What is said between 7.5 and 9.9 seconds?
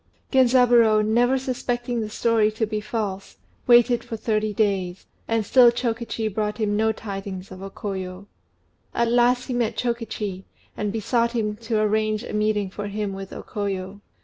of O Koyo. At last he met